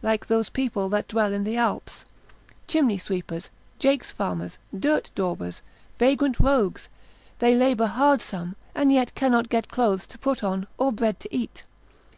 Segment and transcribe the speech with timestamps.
[0.00, 2.06] like those people that dwell in the Alps,
[2.66, 5.60] chimney sweepers, jakes farmers, dirt daubers,
[5.98, 6.88] vagrant rogues,
[7.40, 11.28] they labour hard some, and yet cannot get clothes to put on, or bread to
[11.36, 11.64] eat.